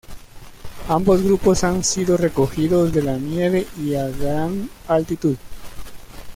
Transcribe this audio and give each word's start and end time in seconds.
Ambos 0.89 1.21
grupos 1.21 1.63
han 1.63 1.83
sido 1.83 2.17
recogidos 2.17 2.91
de 2.91 3.03
la 3.03 3.17
nieve 3.17 3.67
y 3.77 3.93
a 3.93 4.07
gran 4.09 4.67
altitud. 4.87 5.35